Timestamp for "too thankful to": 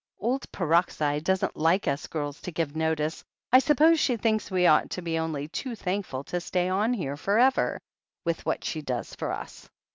5.47-6.41